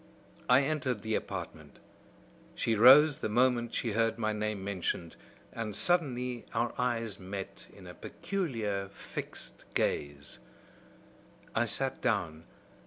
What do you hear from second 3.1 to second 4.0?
the moment she